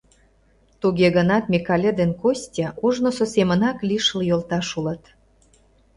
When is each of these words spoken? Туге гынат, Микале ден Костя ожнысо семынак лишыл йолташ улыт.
Туге 0.81 1.07
гынат, 1.17 1.43
Микале 1.51 1.91
ден 1.99 2.11
Костя 2.21 2.67
ожнысо 2.85 3.25
семынак 3.33 3.77
лишыл 3.89 4.21
йолташ 4.29 4.67
улыт. 4.79 5.03